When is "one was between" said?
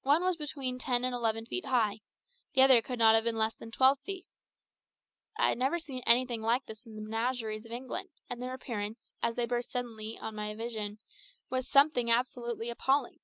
0.00-0.78